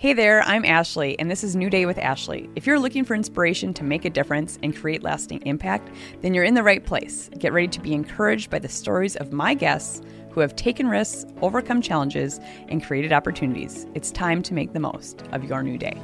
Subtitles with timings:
[0.00, 2.48] Hey there, I'm Ashley, and this is New Day with Ashley.
[2.54, 5.90] If you're looking for inspiration to make a difference and create lasting impact,
[6.20, 7.28] then you're in the right place.
[7.36, 11.26] Get ready to be encouraged by the stories of my guests who have taken risks,
[11.42, 12.38] overcome challenges,
[12.68, 13.88] and created opportunities.
[13.96, 16.00] It's time to make the most of your new day.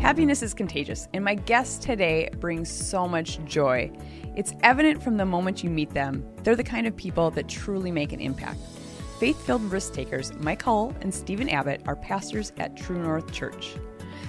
[0.00, 3.88] Happiness is contagious, and my guest today brings so much joy.
[4.36, 7.90] It's evident from the moment you meet them, they're the kind of people that truly
[7.90, 8.60] make an impact.
[9.18, 13.76] Faith filled risk takers Mike Hull and Stephen Abbott are pastors at True North Church.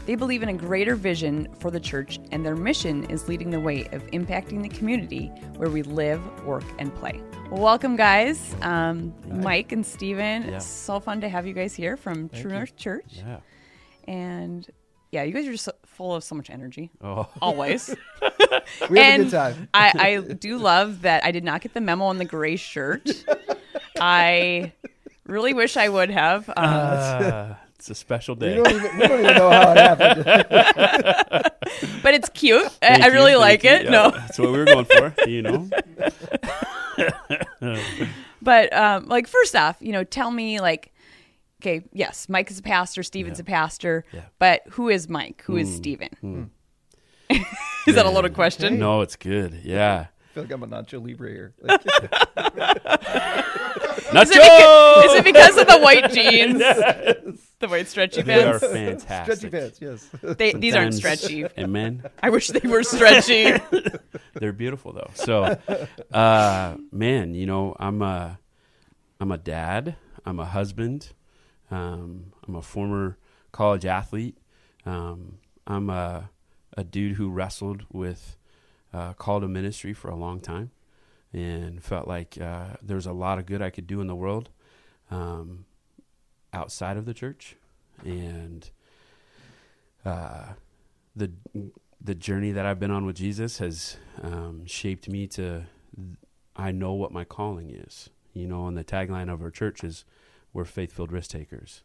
[0.05, 3.59] They believe in a greater vision for the church, and their mission is leading the
[3.59, 7.21] way of impacting the community where we live, work, and play.
[7.51, 8.55] Welcome, guys.
[8.61, 10.43] Um, Mike and Stephen.
[10.43, 10.55] Yeah.
[10.55, 12.57] It's so fun to have you guys here from True you.
[12.57, 13.21] North Church.
[13.25, 13.39] Yeah.
[14.07, 14.65] And
[15.11, 16.91] yeah, you guys are just full of so much energy.
[17.03, 17.93] Oh, Always.
[18.89, 19.69] We have and a good time.
[19.73, 19.91] I,
[20.29, 23.09] I do love that I did not get the memo on the gray shirt.
[23.99, 24.71] I
[25.25, 26.47] really wish I would have.
[26.49, 28.55] Um, uh, it's a special We day.
[28.55, 30.23] don't, even, we don't even know how it happened.
[32.03, 32.65] but it's cute.
[32.65, 33.69] I, Thank I you, really thank like you.
[33.71, 33.83] it.
[33.85, 35.13] Yeah, No, that's what we were going for.
[35.27, 35.69] You know,
[38.41, 40.93] but um, like first off, you know, tell me like,
[41.61, 43.43] okay, yes, Mike is a pastor, Stephen's Yeah.
[43.43, 44.21] a pastor, Yeah.
[44.39, 45.43] but who is Mike?
[45.45, 46.51] Who is Mm, Steven?
[47.87, 48.77] is that a loaded question?
[48.79, 49.59] no, it's good.
[49.63, 51.53] Yeah, I feel like I'm a Nacho Libre here.
[54.07, 54.23] Nacho.
[54.23, 57.15] Is it, because, is it because of the white jeans, yes.
[57.59, 59.03] the white stretchy They are pants?
[59.03, 59.35] fantastic.
[59.37, 60.09] stretchy pants, yes.
[60.37, 61.45] They, these aren't Sometimes- stretchy.
[61.57, 62.03] Amen.
[62.23, 63.53] I wish they were stretchy.
[64.35, 65.09] They're beautiful though.
[65.15, 65.57] So,
[66.13, 68.39] uh, man, you know, I'm a,
[69.19, 69.95] I'm a dad.
[70.25, 71.13] I'm a husband.
[71.69, 73.17] Um, I'm a former
[73.51, 74.37] college athlete.
[74.85, 76.29] Um, I'm a,
[76.75, 78.37] a dude who wrestled with
[78.93, 80.71] uh, call to ministry for a long time,
[81.33, 84.49] and felt like uh, there's a lot of good I could do in the world
[85.11, 85.65] um,
[86.53, 87.55] outside of the church,
[88.03, 88.69] and
[90.05, 90.53] uh,
[91.15, 91.31] the
[91.99, 95.65] the journey that I've been on with Jesus has um, shaped me to.
[96.55, 100.05] I know what my calling is, you know, and the tagline of our church is
[100.57, 101.83] "We're faith-filled risk takers,"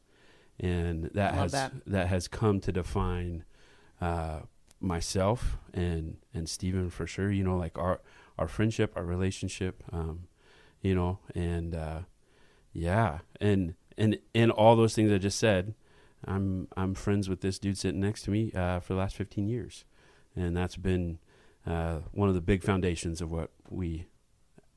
[0.58, 1.52] and that has
[1.86, 2.06] that.
[2.08, 3.44] has come to define
[4.00, 4.40] uh,
[4.80, 7.30] myself and and Stephen for sure.
[7.30, 8.00] You know, like our
[8.38, 10.26] our friendship, our relationship, um,
[10.80, 12.00] you know, and uh,
[12.72, 15.74] yeah, and and and all those things I just said.
[16.24, 19.48] I'm I'm friends with this dude sitting next to me uh, for the last 15
[19.48, 19.84] years,
[20.36, 21.18] and that's been
[21.66, 24.06] uh, one of the big foundations of what we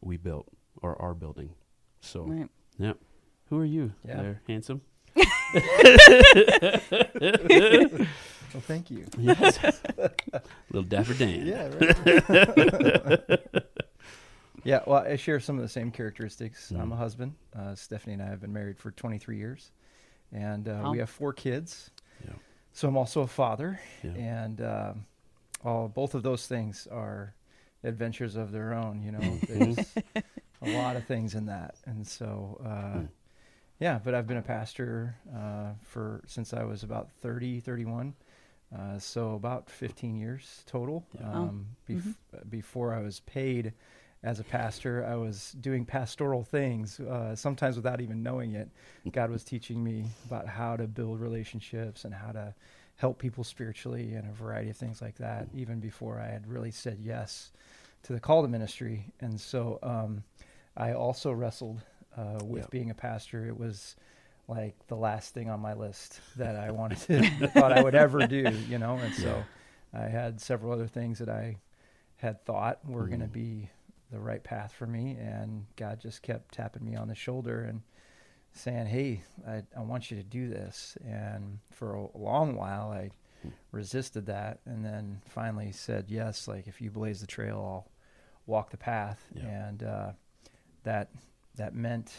[0.01, 0.47] we built
[0.81, 1.53] or are building.
[2.01, 2.50] So, Right.
[2.78, 2.97] yep.
[3.50, 3.91] Who are you?
[4.07, 4.22] Yeah.
[4.22, 4.81] There, handsome.
[8.53, 9.06] Well, thank you.
[9.17, 9.59] Yes.
[10.72, 11.45] Little dapper Dan.
[11.45, 13.39] Yeah, right.
[14.63, 16.72] yeah, well, I share some of the same characteristics.
[16.72, 17.34] I'm a husband.
[17.53, 19.72] Uh, Stephanie and I have been married for 23 years,
[20.31, 20.91] and uh, Wow.
[20.91, 21.89] we have four kids.
[22.23, 22.31] Yeah.
[22.72, 24.11] So I'm also a father, Yeah.
[24.11, 25.05] and um,
[25.66, 27.34] all both of those things are
[27.84, 29.01] adventures of their own.
[29.03, 29.47] You know, Mhm.
[29.47, 29.78] there's
[30.61, 33.05] a lot of things in that, and so uh, Hmm.
[33.79, 33.99] Yeah.
[34.03, 38.13] But I've been a pastor uh, for since I was about 30, 31.
[38.75, 41.05] Uh, so about 15 years total.
[41.13, 41.31] Yeah.
[41.33, 41.37] Oh.
[41.37, 42.15] Um, bef-
[42.49, 43.73] Before I was paid
[44.23, 48.69] as a pastor, I was doing pastoral things, uh, sometimes without even knowing it.
[49.11, 52.53] God was teaching me about how to build relationships and how to
[52.95, 56.71] help people spiritually and a variety of things like that, even before I had really
[56.71, 57.51] said yes
[58.03, 59.05] to the call to ministry.
[59.19, 60.23] And so um,
[60.75, 61.81] I also wrestled
[62.17, 62.67] uh, with Yeah.
[62.71, 63.45] being a pastor.
[63.47, 63.95] It was
[64.47, 68.25] like the last thing on my list that I wanted to thought I would ever
[68.27, 68.97] do, you know.
[68.97, 69.43] And so
[69.93, 71.57] I had several other things that I
[72.17, 73.69] had thought were going to be
[74.11, 77.81] the right path for me, and God just kept tapping me on the shoulder and
[78.53, 83.09] saying, "Hey, I, I want you to do this." And for a long while, I
[83.71, 86.47] resisted that, and then finally said yes.
[86.47, 87.91] Like if you blaze the trail, I'll
[88.45, 89.47] walk the path, Yeah.
[89.47, 90.11] and uh,
[90.83, 91.09] that
[91.57, 92.13] that meant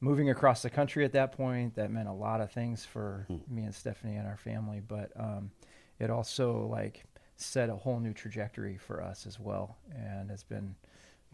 [0.00, 1.74] moving across the country at that point.
[1.76, 3.36] That meant a lot of things for Hmm.
[3.54, 5.50] me and Stephanie and our family, but um,
[5.98, 7.04] it also like
[7.36, 10.74] set a whole new trajectory for us as well, and it's been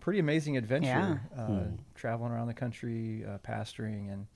[0.00, 1.21] pretty amazing adventure.
[1.37, 1.43] Yeah.
[1.43, 1.75] Uh, Hmm.
[1.94, 4.27] Traveling around the country, uh, pastoring, and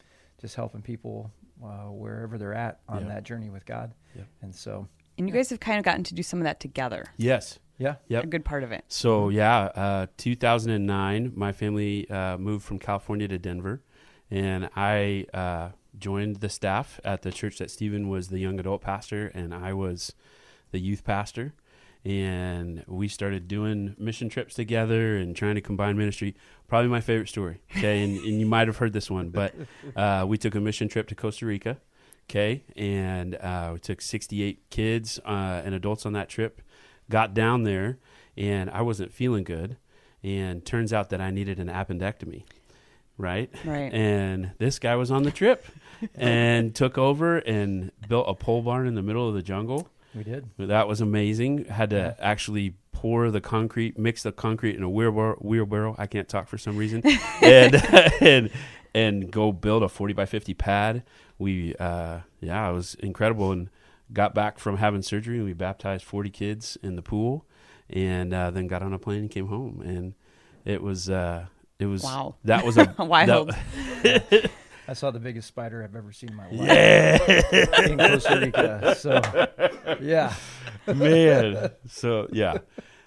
[0.41, 1.31] just helping people
[1.63, 3.09] uh, wherever they're at on Yeah.
[3.09, 3.95] that journey with God.
[4.17, 4.27] Yep.
[4.43, 7.05] And so, And you guys have kind of gotten to do some of that together.
[7.17, 7.61] Yes.
[7.79, 8.25] Yeah, Yep.
[8.25, 8.85] A good part of it.
[8.89, 13.83] So yeah, uh, 2009, my family uh, moved from California to Denver,
[14.31, 18.81] and I uh, joined the staff at the church that Stephen was the young adult
[18.83, 20.13] pastor, and I was
[20.71, 21.55] the youth pastor.
[22.05, 26.35] and we started doing mission trips together and trying to combine ministry.
[26.69, 27.63] Probably my favorite story.
[27.77, 29.55] Okay, and, and you might have heard this one, but
[29.97, 31.79] uh, we took a mission trip to Costa Rica.
[32.29, 36.61] Okay, and uh, we took 68 kids uh, and adults on that trip.
[37.11, 37.99] Got down there,
[38.37, 39.77] and I wasn't feeling good,
[40.23, 42.45] and turns out that I needed an appendectomy.
[43.17, 43.93] Right, Right.
[43.95, 45.65] and this guy was on the trip
[46.17, 49.89] and took over and built a pole barn in the middle of the jungle.
[50.17, 50.49] We did.
[50.59, 51.67] That was amazing.
[51.67, 52.15] Had to Yeah.
[52.19, 55.37] actually pour the concrete, mix the concrete in a wheelbarrow.
[55.41, 55.95] wheelbarrow.
[55.97, 57.03] I can't talk for some reason,
[57.43, 57.75] and
[58.21, 58.51] and
[58.95, 61.05] and go build a forty by fifty pad.
[61.39, 63.53] We uh, yeah, it was incredible.
[63.53, 63.69] And
[64.15, 65.37] got back from having surgery.
[65.37, 67.45] and We baptized forty kids in the pool,
[67.91, 69.83] and uh, then got on a plane and came home.
[69.85, 70.15] And
[70.65, 71.47] it was uh,
[71.79, 72.37] it was Wow.
[72.45, 73.51] That was a Wild.
[74.03, 74.51] that-
[74.87, 77.87] I saw the biggest spider I've ever seen in my life yeah.
[77.87, 78.95] in Costa Rica.
[78.99, 80.35] So, yeah.
[80.87, 82.59] man so yeah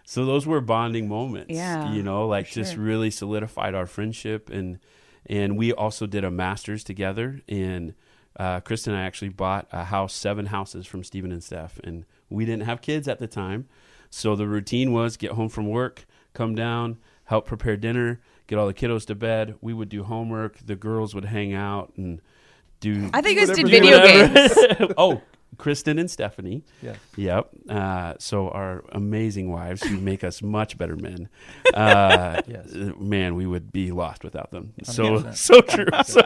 [0.04, 2.82] so those were bonding moments Yeah, you know like for just sure.
[2.84, 4.80] really solidified our friendship and
[5.28, 7.94] and we also did a masters together and
[8.38, 12.06] uh, kristen and i actually bought a house seven houses from stephen and steph and
[12.30, 13.68] we didn't have kids at the time
[14.10, 18.68] so the routine was get home from work come down help prepare dinner get all
[18.68, 22.22] the kiddos to bed we would do homework the girls would hang out and
[22.80, 24.34] do I think you guys did video whatever.
[24.78, 24.94] games.
[24.98, 25.22] oh
[25.58, 26.96] kristen and stephanie Yeah.
[27.16, 27.50] Yep.
[27.68, 31.30] Uh, so our amazing wives who make us much better men.
[31.74, 32.68] Uh, Yes.
[33.00, 34.74] Man, we would be lost without them.
[34.84, 35.36] So 100%.
[35.36, 35.86] so true.
[36.06, 36.22] So,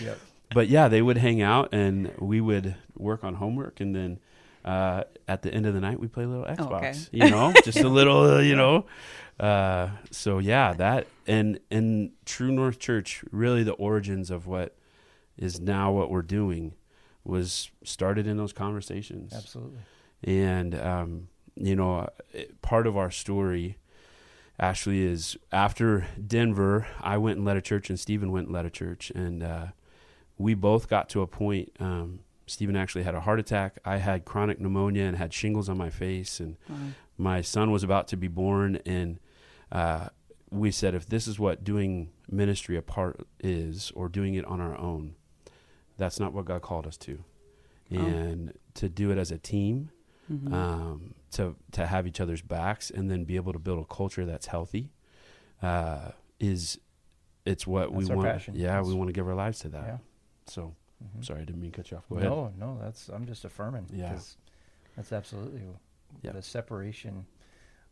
[0.00, 0.18] Yep.
[0.54, 4.18] But yeah, they would hang out and we would work on homework, and then
[4.64, 6.70] uh, at the end of the night we play a little Xbox.
[6.70, 6.94] Oh, okay.
[7.12, 8.22] You know, just a little.
[8.36, 8.86] uh, You know.
[9.40, 14.76] Uh, so yeah, that and and True North Church really the origins of what
[15.36, 16.74] is now what we're doing
[17.24, 19.78] was started in those conversations Absolutely.
[20.24, 22.08] and um, you know
[22.60, 23.78] part of our story
[24.60, 28.66] actually is after denver i went and led a church and stephen went and led
[28.66, 29.66] a church and uh,
[30.42, 34.24] we both got to a point um, stephen actually had a heart attack i had
[34.24, 36.76] chronic pneumonia and had shingles on my face and Wow.
[37.16, 39.18] my son was about to be born and
[39.80, 40.08] uh,
[40.50, 44.76] we said if this is what doing ministry apart is or doing it on our
[44.78, 45.14] own
[45.98, 47.24] that's not what god called us to
[47.94, 47.98] Oh.
[47.98, 49.90] and to do it as a team
[50.32, 50.52] Mhm.
[50.52, 54.24] um, to to have each other's backs and then be able to build a culture
[54.24, 54.84] that's healthy
[55.62, 56.78] uh, is
[57.44, 58.54] it's what That's we want passion.
[58.56, 59.98] yeah we want to give our lives to that Yeah.
[60.46, 61.24] So Mhm.
[61.24, 63.44] sorry i didn't mean to cut you off go ahead No, no, that's I'm just
[63.44, 63.86] affirming.
[63.92, 64.18] Yeah,
[64.96, 65.62] That's absolutely
[66.22, 66.32] Yeah.
[66.32, 67.26] the separation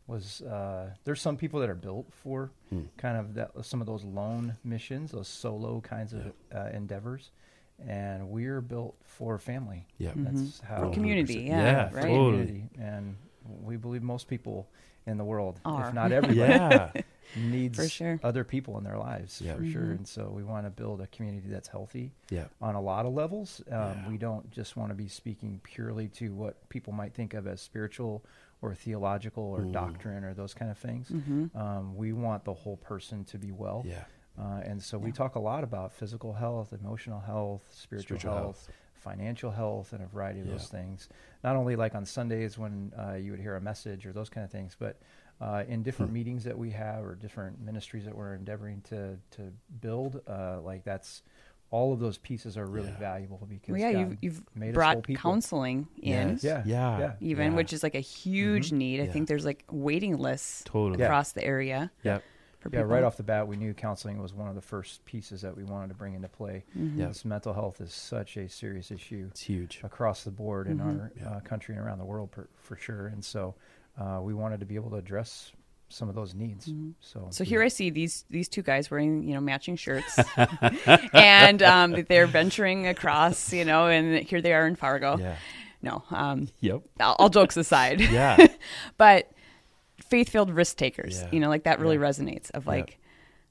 [0.07, 0.41] was.
[0.41, 2.83] Uh, there's some people that are built for Hmm.
[2.97, 7.31] kind of that some of those lone missions, those solo kinds of uh, endeavors,
[7.79, 9.87] and we're built for family.
[9.97, 10.23] yeah Mhm.
[10.25, 12.05] That's how For community, yeah, Yeah, right.
[12.07, 12.31] totally.
[12.31, 14.69] community, and we believe most people
[15.07, 15.87] in the world, Are.
[15.87, 16.91] if not everybody, yeah
[17.35, 18.19] needs For sure.
[18.23, 19.55] other people in their lives Yeah.
[19.55, 19.81] for sure.
[19.83, 19.91] Mhm.
[19.97, 23.13] And so we want to build a community that's healthy yeah on a lot of
[23.13, 23.61] levels.
[23.69, 24.09] Um, Yeah.
[24.09, 27.61] We don't just want to be speaking purely to what people might think of as
[27.61, 28.23] spiritual
[28.61, 29.71] or theological or Mm.
[29.71, 31.09] doctrine or those kind of things.
[31.09, 31.55] Mhm.
[31.55, 33.83] Um, we want the whole person to be well.
[33.85, 34.03] yeah
[34.37, 38.69] Uh, and so we talk a lot about physical health, emotional health, spiritual, Spiritual health,
[38.93, 40.53] financial health, and a variety of Yeah.
[40.53, 41.09] those things.
[41.43, 44.45] Not only like on Sundays when uh, you would hear a message or those kind
[44.45, 44.97] of things, but
[45.41, 46.13] uh, in different Hmm.
[46.15, 49.51] meetings that we have or different ministries that we're endeavoring to to
[49.81, 51.23] build, uh, like that's
[51.71, 52.99] all of those pieces are really Yeah.
[52.99, 56.43] valuable because Well, yeah, God you've, you've made brought whole counseling in, Yes.
[56.43, 57.13] Yeah, yeah yeah.
[57.21, 57.55] even, Yeah.
[57.57, 58.77] which is like a huge Mhm.
[58.77, 58.99] need.
[58.99, 59.11] I Yeah.
[59.13, 61.05] think there's like waiting lists totally Yeah.
[61.05, 62.23] across the area Yep.
[62.71, 65.57] Yeah, right off the bat, we knew counseling was one of the first pieces that
[65.57, 66.63] we wanted to bring into play.
[66.77, 66.99] Mhm.
[66.99, 67.07] Yeah.
[67.07, 69.25] This mental health is such a serious issue.
[69.31, 70.85] it's huge across the board in Mhm.
[70.85, 71.29] our Yeah.
[71.29, 73.07] uh, country and around the world per, for sure.
[73.07, 73.55] And so
[74.01, 75.51] uh, we wanted to be able to address
[75.89, 76.67] some of those needs.
[76.67, 76.93] Mhm.
[77.01, 80.17] So, So here I see these these two guys wearing you know matching shirts,
[81.13, 85.17] and um, they're venturing across, you know, and here they are in Fargo.
[85.19, 85.35] yeah
[85.81, 88.37] No, um, yep all, all jokes aside, yeah
[88.97, 89.31] but
[90.09, 91.29] faith-filled risk takers, Yeah.
[91.31, 92.03] you know, like that really Yeah.
[92.09, 92.51] resonates.
[92.51, 92.67] Of Yep.
[92.67, 92.99] like,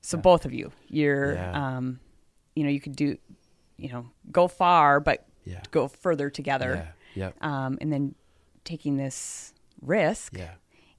[0.02, 0.23] so Yeah.
[0.23, 1.76] both of you, you're, Yeah.
[1.76, 2.00] um,
[2.57, 3.16] you know, you could do,
[3.76, 8.14] you know, go far, but yeah go further together, yeah yep um, and then
[8.64, 10.55] taking this risk, yeah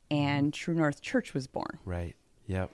[0.10, 1.80] and True North Church was born.
[1.86, 2.16] right
[2.48, 2.70] yep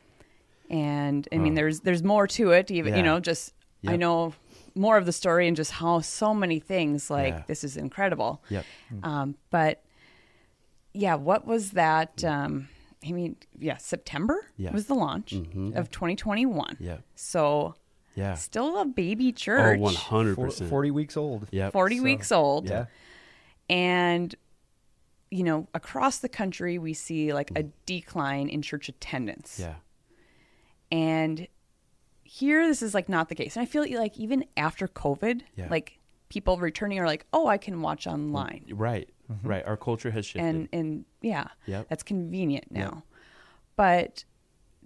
[0.70, 1.58] and I mean, Huh.
[1.58, 2.70] there's there's more to it.
[2.72, 3.54] Even you know, just
[3.88, 4.34] I know
[4.76, 7.44] more of the story and just how so many things like Yeah.
[7.48, 8.44] this is incredible.
[8.50, 8.66] yep
[9.04, 9.82] Um, but
[10.94, 12.24] yeah, what was that?
[12.24, 12.68] Um,
[13.08, 14.72] I mean, yeah, September Yeah.
[14.74, 15.76] was the launch Mhm.
[15.76, 16.76] of 2021.
[16.80, 16.98] Yeah.
[17.16, 17.76] So
[18.16, 21.48] yeah still a baby church, oh 100 for, percent 40 weeks old.
[21.52, 21.70] Yeah.
[21.70, 22.86] 40 So, weeks old, Yeah.
[23.70, 24.36] and
[25.30, 27.72] you know, across the country, we see like a mm.
[27.86, 29.60] decline in church attendance.
[29.60, 29.76] Yeah.
[30.92, 31.48] And
[32.24, 33.56] here, this is like not the case.
[33.56, 35.68] And I feel like even after COVID, Yeah.
[35.70, 38.66] like people returning are like, oh, I can watch online.
[38.68, 39.10] Mm, right.
[39.32, 39.48] Mm-hmm.
[39.48, 39.66] Right.
[39.66, 40.48] Our culture has shifted.
[40.48, 41.90] And, and yeah, Yep.
[41.90, 42.82] that's convenient now.
[42.82, 43.04] Yep.
[43.76, 44.26] But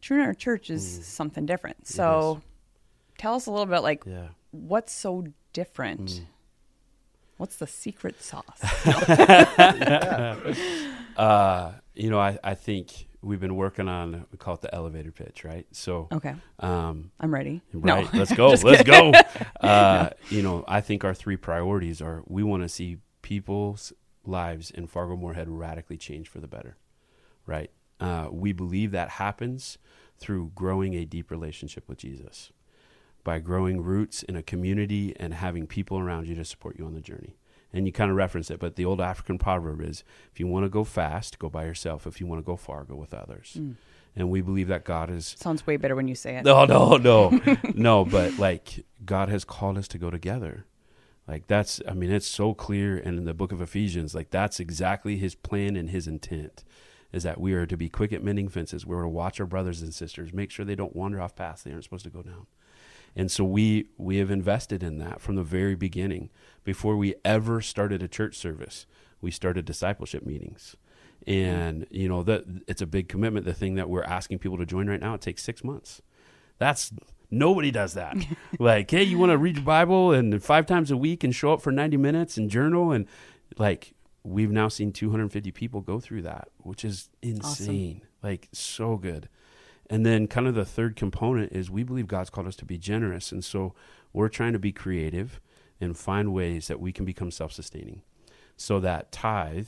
[0.01, 1.03] True North Church is mm.
[1.03, 1.88] something different.
[1.88, 2.41] So
[3.17, 4.29] tell us a little bit like, yeah.
[4.51, 6.24] what's so different?
[7.41, 8.45] What's the secret sauce?
[11.17, 15.12] Uh, you know, I, I think we've been working on we call it the elevator
[15.12, 15.67] pitch, right?
[15.71, 17.62] So okay, um I'm ready.
[17.74, 18.19] right, No.
[18.19, 18.50] let's go.
[18.50, 19.12] Let's kidding.
[19.12, 19.19] go.
[19.60, 23.91] Uh, you know, I think our three priorities are we want to see people's
[24.24, 26.77] lives in Fargo Moorhead radically change for the better.
[27.45, 27.71] Right?
[28.00, 29.77] Uh, we believe that happens
[30.17, 32.51] through growing a deep relationship with Jesus.
[33.24, 36.94] By growing roots in a community and having people around you to support you on
[36.94, 37.38] the journey.
[37.74, 40.66] And you kind of reference it, but the old African proverb is if you want
[40.66, 42.06] to go fast, go by yourself.
[42.06, 43.56] If you want to go far, go with others.
[43.58, 43.75] Mm.
[44.16, 46.44] And we believe that God is Sounds way better when you say it.
[46.44, 47.40] no, no, no,
[47.75, 48.04] no.
[48.04, 50.66] But like God has called us to go together.
[51.28, 52.98] Like that's, I mean, it's so clear.
[52.98, 56.66] And in the book of Ephesians, like that's exactly His plan and His intent,
[57.13, 58.86] is that we are to be quick at mending fences.
[58.86, 61.72] We're to watch our brothers and sisters, make sure they don't wander off paths they
[61.72, 62.48] aren't supposed to go down.
[63.15, 66.30] And so we we have invested in that from the very beginning.
[66.63, 68.86] Before we ever started a church service,
[69.20, 70.75] we started discipleship meetings.
[71.27, 73.46] And you know that it's a big commitment.
[73.46, 76.01] The thing that we're asking people to join right now, it takes six months.
[76.58, 76.91] That's
[77.30, 78.15] nobody does that.
[78.60, 81.53] like, hey, you want to read your Bible and five times a week and show
[81.53, 83.08] up for ninety minutes and journal and
[83.58, 88.01] like we've now seen 250 people go through that, which is insane.
[88.22, 89.30] Like so good.
[89.91, 92.77] And then kind of the third component is we believe God's called us to be
[92.77, 93.33] generous.
[93.33, 93.75] And so
[94.13, 95.41] we're trying to be creative
[95.81, 98.01] and find ways that we can become self-sustaining.
[98.55, 99.67] So that tithe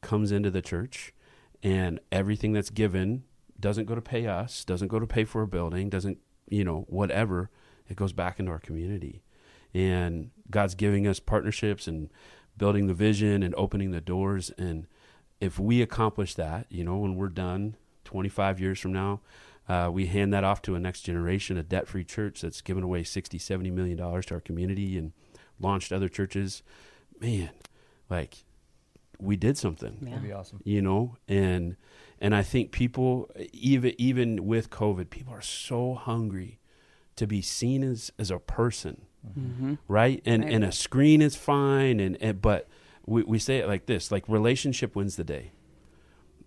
[0.00, 1.12] comes into the church
[1.62, 3.24] and everything that's given
[3.60, 6.16] doesn't go to pay us, doesn't go to pay for a building, doesn't,
[6.48, 7.50] you know, whatever.
[7.90, 9.22] It goes back into our community.
[9.74, 12.08] And God's giving us partnerships and
[12.56, 14.50] building the vision and opening the doors.
[14.56, 14.86] And
[15.42, 19.20] if we accomplish that, you know, when we're done 25 years from now,
[19.68, 23.02] uh, we hand that off to a next generation, a debt-free church that's given away
[23.04, 25.12] 60, 70 million dollars to our community and
[25.60, 26.62] launched other churches.
[27.20, 27.50] Man,
[28.08, 28.44] like
[29.20, 30.10] we did something Yeah.
[30.10, 30.60] That'd be awesome.
[30.64, 31.74] you know and
[32.20, 36.60] and i think people even even with covid people are so hungry
[37.16, 40.52] to be seen as as a person hmm right and Right.
[40.52, 42.68] and a screen is fine and, and but
[43.06, 45.50] we, we say it like this like relationship wins the day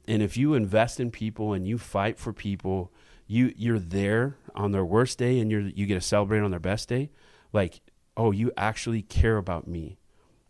[0.07, 2.89] and if you invest in people and you fight for people
[3.31, 6.59] you you're there on their worst day and you're you get to celebrate on their
[6.59, 7.09] best day
[7.53, 7.79] like
[8.17, 9.97] oh you actually care about me.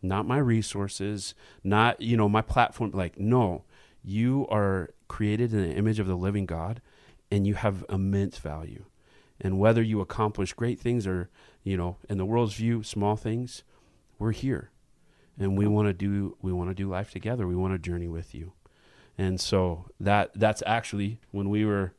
[0.02, 3.66] Not my resources not you know my platform like no.
[4.04, 6.82] You are created in the image of the living god
[7.30, 8.86] and you have immense value.
[9.40, 11.30] And whether you accomplish great things or
[11.64, 13.64] you know in the world's view small things
[14.18, 14.72] we're here.
[15.40, 17.46] And we want to do we want to do life together.
[17.46, 18.54] We want to journey with you.
[19.20, 21.94] And so that that's actually when we were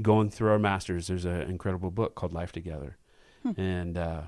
[0.00, 2.96] going through our masters there's an incredible book called life together
[3.56, 4.22] and uh,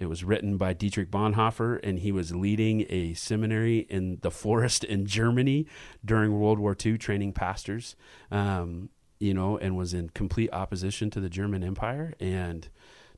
[0.00, 4.82] it was written by Dietrich Bonhoeffer, and he was leading a seminary in the forest
[4.82, 5.66] in Germany
[6.04, 7.96] during World War II, training pastors.
[8.30, 8.88] Um,
[9.18, 12.68] you know, and was in complete opposition to the German Empire and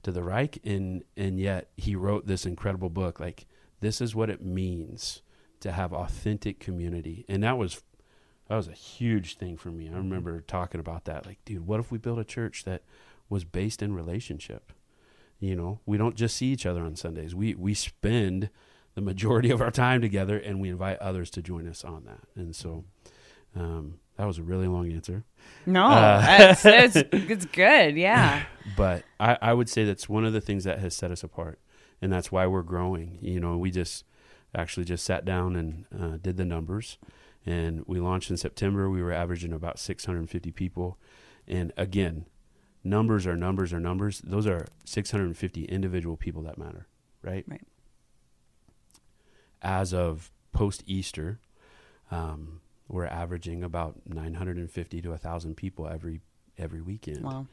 [0.02, 3.20] to the Reich, and and yet he wrote this incredible book.
[3.20, 3.46] Like
[3.78, 5.22] this is what it means
[5.60, 7.80] to have authentic community, and that was
[8.52, 9.88] that was a huge thing for me.
[9.88, 11.24] I remember talking about that.
[11.24, 12.82] Like, dude, what if we built a church that
[13.30, 14.74] was based in relationship?
[15.40, 17.34] You know, we don't just see each other on Sundays.
[17.34, 18.50] We we spend
[18.94, 22.20] the majority of our time together, and we invite others to join us on that.
[22.36, 22.84] And so,
[23.56, 25.24] um, that was a really long answer,
[25.64, 27.96] No, Uh, that's, it's good.
[27.96, 28.42] Yeah.
[28.76, 31.58] but I, I would say that's one of the things that has set us apart,
[32.02, 33.16] and that's why we're growing.
[33.22, 34.04] You know, we just
[34.54, 36.98] actually just sat down and uh, did the numbers,
[37.46, 38.88] and we launched in September.
[38.90, 40.98] We were averaging about 650 people,
[41.48, 42.26] and again,
[42.84, 44.20] numbers are numbers are numbers.
[44.24, 46.86] Those are 650 individual people that matter,
[47.22, 47.44] right?
[47.48, 47.62] Right.
[49.60, 51.38] As of post Easter,
[52.10, 56.20] um, we're averaging about 950 to 1,000 people every
[56.58, 57.46] every weekend Wow.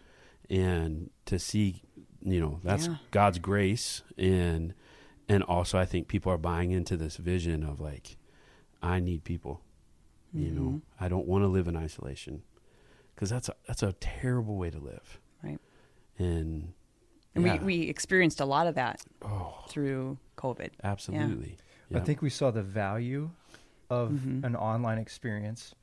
[0.49, 1.81] and to see
[2.21, 2.95] you know that's Yeah.
[3.11, 4.73] god's grace and
[5.29, 8.17] and also i think people are buying into this vision of like
[8.83, 9.61] i need people
[10.33, 10.81] you know Mhm.
[10.99, 12.43] i don't want to live in isolation
[13.15, 15.59] because that's a that's a terrible way to live Right.
[16.17, 16.73] and
[17.35, 17.57] And yeah.
[17.63, 20.71] we, we experienced a lot of that oh through COVID.
[20.83, 21.57] absolutely
[21.93, 23.31] I think we saw the value
[23.89, 24.43] of Mhm.
[24.43, 25.73] an online experience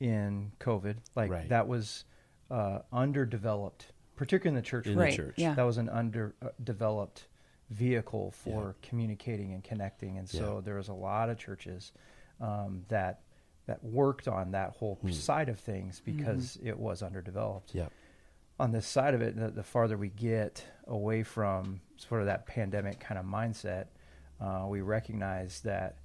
[0.00, 0.96] in COVID.
[1.14, 1.48] Like Right.
[1.50, 2.06] that was
[2.50, 4.86] uh, underdeveloped, particularly in the church.
[4.86, 5.12] In world.
[5.12, 5.34] the church.
[5.38, 5.54] Yeah.
[5.54, 7.26] That was an underdeveloped
[7.70, 10.60] vehicle for communicating and connecting, and so Yeah.
[10.62, 11.92] there was a lot of churches
[12.40, 13.20] um, that
[13.66, 15.10] that worked on that whole Hmm.
[15.10, 17.88] side of things because it was underdeveloped Yeah.
[18.58, 22.46] on this side of it, the, the farther we get away from sort of that
[22.46, 23.86] pandemic kind of mindset,
[24.40, 25.96] uh, we recognize that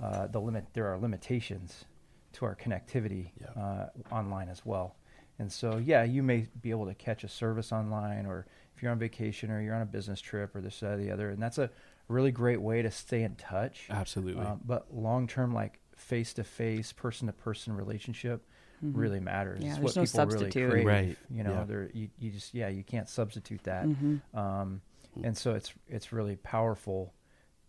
[0.00, 1.84] uh, the limit there are limitations
[2.32, 3.48] to our connectivity Yeah.
[3.60, 4.96] uh, online as well.
[5.38, 8.92] And so, yeah, you may be able to catch a service online, or if you're
[8.92, 11.42] on vacation, or you're on a business trip, or this, that, or the other, and
[11.42, 11.70] that's a
[12.08, 13.86] really great way to stay in touch.
[13.90, 14.44] Absolutely.
[14.44, 18.44] Um, but long term, like face to face, person to person relationship
[18.82, 18.92] Mhm.
[18.96, 19.60] really matters.
[19.62, 20.70] Yeah, It's there's what no people really substitute.
[20.70, 20.86] crave.
[20.86, 21.18] Right.
[21.28, 21.64] You know, Yeah.
[21.64, 23.86] there you, you just yeah, you can't substitute that.
[23.86, 24.20] Mhm.
[24.34, 24.80] Um,
[25.22, 27.12] and so it's it's really powerful.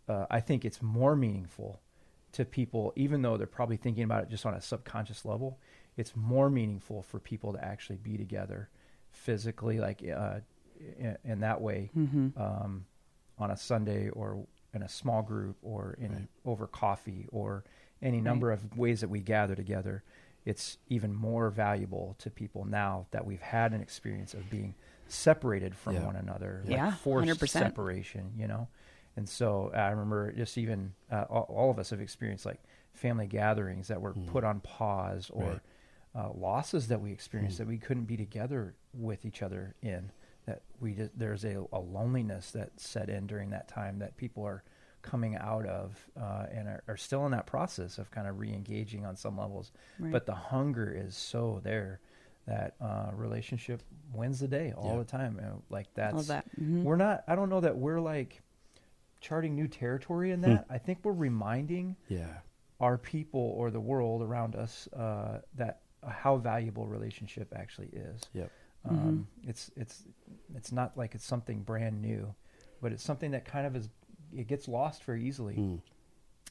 [0.07, 1.81] Uh, I think it's more meaningful
[2.33, 5.59] to people, even though they're probably thinking about it just on a subconscious level.
[5.97, 8.69] It's more meaningful for people to actually be together
[9.09, 10.39] physically, like uh,
[10.97, 12.37] in, in that way, Mhm.
[12.39, 12.85] um,
[13.37, 16.27] on a Sunday or in a small group or in Right.
[16.45, 17.65] over coffee or
[18.01, 20.03] any number of ways that we gather together.
[20.45, 24.73] It's even more valuable to people now that we've had an experience of being
[25.07, 26.05] separated from Yeah.
[26.05, 27.49] one another, Yeah, like forced 100%.
[27.49, 28.67] separation, you know.
[29.17, 32.61] And so I remember just even uh, all, all of us have experienced like
[32.93, 34.27] family gatherings that were Mm.
[34.27, 35.59] put on pause or Right.
[36.15, 37.59] uh, losses that we experienced Mm.
[37.59, 40.11] that we couldn't be together with each other in.
[40.45, 44.43] That we just, there's a, a loneliness that set in during that time that people
[44.43, 44.63] are
[45.01, 49.05] coming out of uh, and are, are still in that process of kind of re-engaging
[49.05, 49.71] on some levels.
[49.99, 50.11] Right.
[50.11, 51.99] But the hunger is so there
[52.47, 54.97] that uh, relationship wins the day all Yeah.
[54.99, 55.35] the time.
[55.35, 56.45] You know, like that's that.
[56.59, 56.83] Mhm.
[56.83, 57.23] we're not.
[57.27, 58.41] I don't know that we're like
[59.19, 60.65] charting new territory in that.
[60.69, 62.39] I think we're reminding yeah.
[62.79, 68.21] our people or the world around us uh, that how valuable relationship actually is.
[68.33, 68.51] Yep.
[68.89, 70.03] Um, It's it's
[70.55, 72.33] it's not like it's something brand new,
[72.81, 73.89] but it's something that kind of is.
[74.35, 75.55] It gets lost very easily.
[75.55, 75.81] Mm.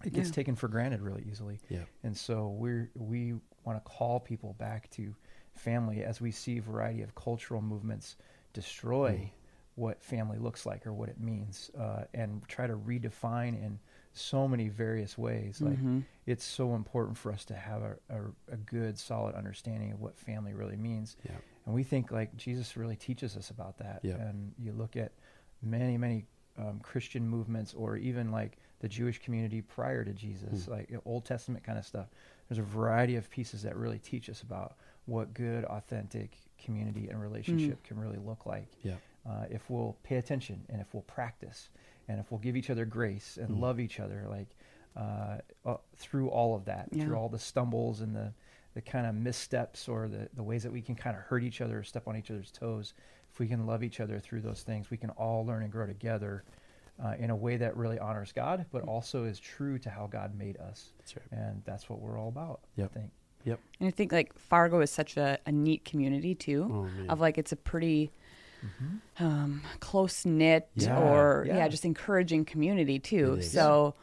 [0.05, 0.35] It gets Yeah.
[0.35, 1.61] taken for granted really easily.
[1.69, 1.85] Yeah.
[2.03, 5.14] And so we're we want to call people back to
[5.55, 8.16] family as we see a variety of cultural movements
[8.55, 9.31] destroy Mm.
[9.75, 13.79] what family looks like or what it means, uh, and try to redefine in
[14.12, 15.61] so many various ways.
[15.61, 16.05] Like Mhm.
[16.27, 20.16] it's so important for us to have a, a, a good, solid understanding of what
[20.19, 21.16] family really means.
[21.25, 21.37] Yeah.
[21.66, 24.01] And we think like Jesus really teaches us about that.
[24.03, 24.16] Yeah.
[24.16, 25.12] And you look at
[25.62, 26.27] many, many
[26.59, 30.73] um, Christian movements or even like the Jewish community prior to Jesus, Hmm.
[30.73, 32.09] like you know, Old Testament kind of stuff.
[32.49, 34.75] There's a variety of pieces that really teach us about
[35.07, 38.97] what good, authentic community and relationship can really look like Yeah.
[39.29, 41.71] uh, if we'll pay attention and if we'll practice
[42.09, 43.61] and if we'll give each other grace and Mm.
[43.61, 44.49] love each other like
[44.97, 47.05] uh, uh, through all of that Yeah.
[47.05, 48.33] through all the stumbles and the,
[48.75, 51.61] the kind of missteps or the, the ways that we can kind of hurt each
[51.61, 52.93] other or step on each other's toes
[53.40, 56.44] we can love each other through those things we can all learn and grow together
[57.03, 60.37] uh, in a way that really honors god but also is true to how god
[60.38, 61.26] made us That's right.
[61.33, 62.92] and that's what we're all about Yep.
[62.94, 63.11] i think
[63.81, 66.68] And I think like Fargo is such a, a neat community too.
[66.70, 67.12] Oh.
[67.12, 68.11] Of like it's a pretty
[69.18, 70.98] um, close knit Yeah.
[71.00, 71.57] or yeah.
[71.57, 71.68] Yeah.
[71.68, 73.35] just encouraging community too.
[73.35, 73.50] It is.
[73.53, 73.94] So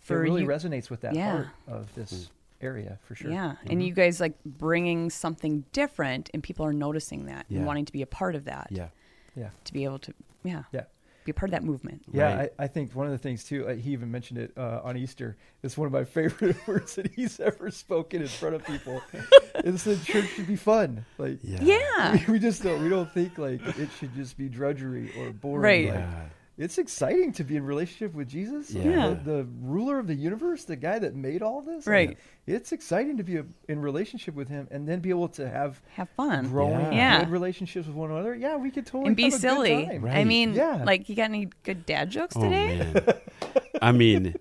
[0.00, 1.32] it for really you, resonates with that Yeah.
[1.32, 2.30] heart of this
[2.62, 3.70] area for sure yeah, Mm-hmm.
[3.70, 7.58] and you guys like bringing something different, and people are noticing that Yeah.
[7.58, 8.68] and wanting to be a part of that.
[8.70, 8.88] yeah.
[9.36, 10.84] yeah To be able to yeah Yeah.
[11.24, 12.02] be a part of that movement.
[12.12, 12.50] Yeah, Right.
[12.58, 14.96] I, I think one of the things too, uh, he even mentioned it uh, on
[14.96, 15.36] Easter.
[15.62, 19.00] It's one of my favorite words that he's ever spoken in front of people.
[19.56, 21.04] it's that church should be fun.
[21.18, 21.60] Like, Yeah.
[21.62, 22.12] Yeah.
[22.26, 25.62] we, we just don't, we don't think like it should just be drudgery or boring.
[25.62, 25.86] Right.
[25.86, 26.24] Like, Yeah.
[26.62, 29.08] It's exciting to be in relationship with Jesus, Yeah.
[29.08, 31.86] the, the ruler of the universe, the guy that made all this.
[31.86, 32.16] Right.
[32.46, 35.80] it's exciting to be a, in relationship with him and then be able to have
[35.96, 36.48] Have fun.
[36.48, 37.20] growing Yeah.
[37.20, 38.34] good relationships with one another.
[38.34, 39.86] Yeah, we could totally and be have a good silly.
[39.86, 40.04] time.
[40.06, 40.84] I mean, Yeah.
[40.84, 42.78] like you got any good dad jokes Oh today?
[42.78, 43.04] man.
[43.82, 44.34] I mean,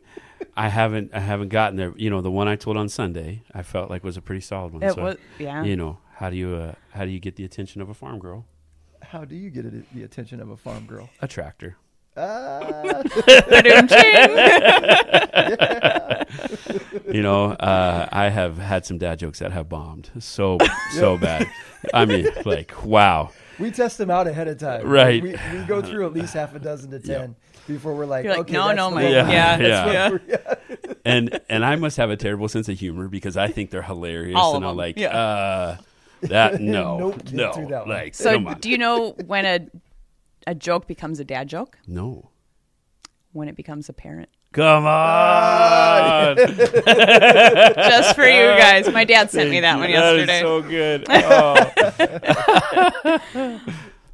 [0.56, 1.94] I haven't I haven't gotten there.
[1.98, 4.74] You know, the one I told on Sunday, I felt like was a pretty solid
[4.74, 4.84] one.
[4.84, 5.64] It so, was yeah.
[5.64, 8.20] you know, how do you uh, how do you get the attention of a farm
[8.20, 8.46] girl?
[9.02, 11.10] How do you get it, the attention of a farm girl?
[11.22, 11.76] A tractor.
[12.18, 13.02] Ah.
[13.50, 14.38] Ba-dum-ching.
[17.12, 20.58] You know, uh, I have had some dad jokes that have bombed so
[20.92, 21.50] so bad.
[21.94, 23.32] I mean, like wow.
[23.60, 24.88] We test them out ahead of time.
[24.88, 25.22] Right.
[25.22, 27.36] We, we go through at least half a dozen to ten
[27.68, 29.34] before we're like, You're like, okay, no, no, the my one Yeah, we-
[29.68, 30.18] yeah, yeah.
[30.28, 30.54] yeah.
[31.04, 34.38] And and I must have a terrible sense of humor because I think they're hilarious,
[34.38, 35.18] All of and I'm them, like, yeah.
[35.18, 35.78] uh,
[36.22, 36.98] that no,
[37.32, 39.60] Nope, no, that like So come on, do you know when a
[40.48, 41.78] a joke becomes a dad joke?
[41.88, 42.30] no.
[43.34, 44.28] When it becomes apparent.
[44.52, 46.36] Come on.
[46.36, 48.92] Just for you guys.
[48.92, 50.42] My dad sent me that one That is yesterday.
[50.42, 51.06] so good.
[53.34, 53.62] Oh,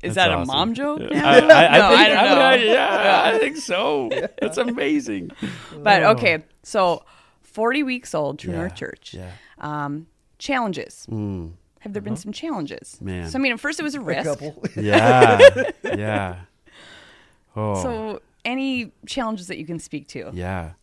[0.04, 0.48] Is that's that a awesome.
[0.48, 1.02] mom joke?
[1.02, 1.28] I, now?
[1.28, 2.52] I, I no, think, I don't know.
[2.52, 4.10] would- yeah, I think so.
[4.40, 5.32] That's amazing.
[5.76, 6.12] But Oh.
[6.12, 7.04] okay, so
[7.42, 9.16] 40 weeks old, True Yeah, North Church.
[9.16, 9.32] Yeah.
[9.58, 10.06] Um,
[10.38, 11.08] challenges.
[11.88, 12.97] Mm, Have there been some challenges?
[13.02, 13.30] Man.
[13.30, 14.30] So I mean, at first it was a A risk.
[14.30, 14.63] couple.
[14.76, 15.39] yeah.
[15.84, 16.36] Yeah.
[17.60, 17.82] Oh.
[17.82, 20.30] So any challenges that you can speak to?
[20.34, 20.73] yeah.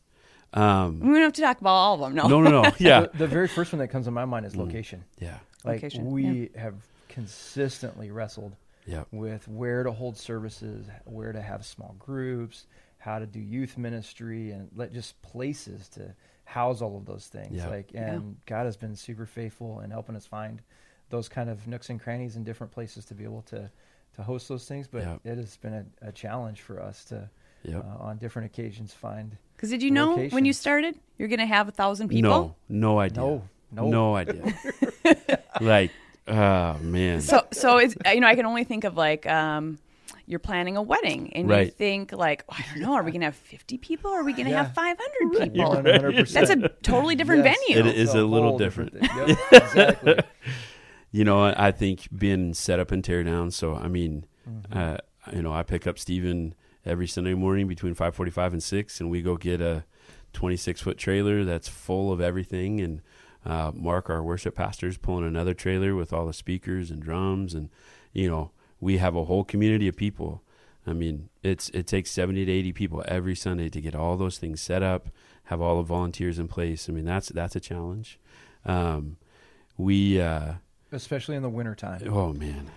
[0.53, 2.15] Um, We don't have to talk about all of them.
[2.15, 2.27] No.
[2.27, 2.73] no, no, no.
[2.79, 3.03] Yeah.
[3.03, 5.05] The, the very first one that comes to my mind is location.
[5.21, 5.39] Yeah.
[5.65, 6.75] Like Location, we have
[7.09, 9.05] consistently wrestled Yeah.
[9.13, 12.67] with where to hold services, where to have small groups,
[12.99, 16.13] how to do youth ministry, and let just places to
[16.45, 17.53] house all of those things.
[17.53, 17.69] Yeah.
[17.69, 20.61] Like, and God has been super faithful in helping us find
[21.11, 23.71] those kind of nooks and crannies in different places to be able to
[24.17, 24.87] to host those things.
[24.89, 25.17] But Yeah.
[25.33, 27.29] it has been a, a challenge for us to,
[27.65, 27.85] Yep.
[27.85, 31.47] uh, on different occasions, find Because did you know when you started you're going to
[31.47, 32.31] have a thousand people?
[32.31, 32.55] No.
[32.69, 33.21] No idea.
[33.23, 34.55] no, no, No idea.
[35.61, 35.91] like,
[36.29, 37.21] oh man.
[37.21, 39.79] So so it's you know I can only think of like um,
[40.27, 43.21] you're planning a wedding and you think like oh, I don't know are we going
[43.23, 44.65] to have 50 people or are we going to Yeah.
[44.65, 45.69] have 500 people?
[45.71, 46.47] One hundred percent.
[46.49, 47.57] That's a totally different Yes.
[47.69, 47.89] venue.
[47.91, 48.93] It is a little different.
[48.93, 49.03] thing.
[49.27, 50.15] Yep, exactly.
[51.15, 53.51] you know, I think being set up and tear down.
[53.53, 54.79] So, I mean, Mm-hmm.
[54.79, 54.97] uh,
[55.33, 59.23] you know, I pick up Stephen every Sunday morning between 545 and 6, and we
[59.23, 59.85] go get a
[60.35, 62.79] 26 foot trailer that's full of everything.
[62.79, 63.01] And
[63.47, 67.55] uh, Mark, our worship pastor, is pulling another trailer with all the speakers and drums.
[67.55, 67.71] And,
[68.13, 68.51] you know,
[68.81, 70.43] we have a whole community of people.
[70.87, 74.37] I mean, it's it takes 70 to 80 people every Sunday to get all those
[74.37, 75.09] things set up,
[75.45, 76.87] have all the volunteers in place.
[76.87, 78.21] I mean, that's that's a challenge.
[78.67, 79.17] Um,
[79.79, 80.55] we, uh,
[80.95, 82.03] Especially in the wintertime.
[82.11, 82.71] oh man,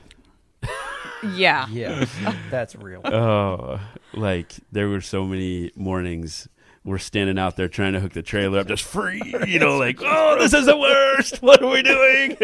[1.33, 1.67] yeah.
[1.71, 2.05] Yeah,
[2.51, 3.01] that's real.
[3.05, 3.79] Oh,
[4.13, 6.47] like there were so many mornings
[6.83, 9.99] we're standing out there trying to hook the trailer up just free, you know, like,
[10.01, 11.41] oh, this is the worst.
[11.41, 12.37] What are we doing?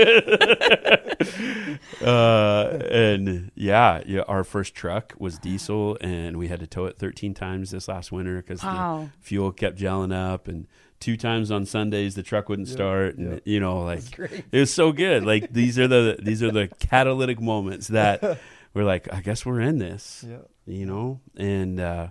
[2.01, 6.97] uh, and yeah, yeah, our first truck was diesel, and we had to tow it
[6.97, 9.09] 13 times this last winter because Wow.
[9.17, 10.67] the fuel kept gelling up, and
[11.03, 14.17] two times on Sundays the truck wouldn't start, and you know, like
[14.51, 15.23] it was so good.
[15.25, 18.17] Like these are the these are the catalytic moments that
[18.73, 20.43] we're like, I guess we're in this Yeah.
[20.65, 22.07] you know and uh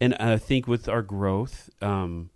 [0.00, 2.30] and i think with our growth um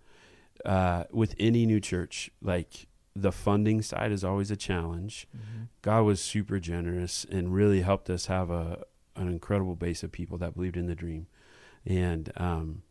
[0.64, 2.86] uh with any new church like
[3.16, 5.68] the funding side is always a challenge Mhm.
[5.82, 8.84] god was super generous and really helped us have a
[9.16, 11.26] an incredible base of people that believed in the dream
[11.86, 12.82] and um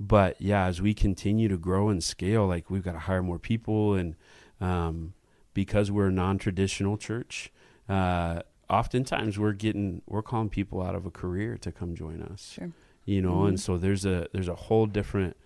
[0.00, 3.38] but yeah as we continue to grow and scale like we've got to hire more
[3.38, 4.16] people and
[4.60, 5.14] um
[5.54, 7.52] because we're a non-traditional church
[7.88, 12.52] uh oftentimes we're getting we're calling people out of a career to come join us
[12.54, 12.70] Sure.
[13.04, 13.48] you know Mhm.
[13.50, 15.36] and so there's a there's a whole different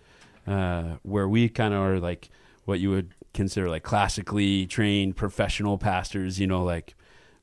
[0.47, 2.29] uh where we kind of are like
[2.65, 6.95] what you would consider like classically trained professional pastors you know like